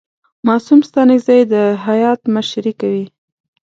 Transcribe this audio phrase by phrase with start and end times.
[0.47, 1.55] معصوم ستانکزی د
[1.85, 3.05] هیات مشري کوي.